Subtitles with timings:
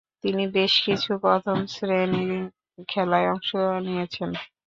[0.23, 2.33] তিনি বেশ কিছু প্রথম-শ্রেণীর
[2.87, 3.49] খেলায় অংশ
[3.85, 4.29] নিয়েছেন।